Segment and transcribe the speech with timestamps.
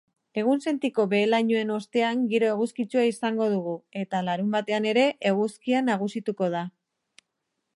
[0.41, 6.65] Egunsentiko behe-lainoen ostean giro eguzkitsua izango dugu eta larunbatean ere eguzkia nagusituko da.